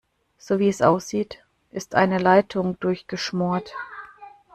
[0.39, 3.71] So wie es aussieht, ist eine Leitung durchgeschmort.